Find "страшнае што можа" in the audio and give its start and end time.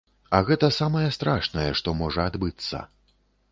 1.17-2.27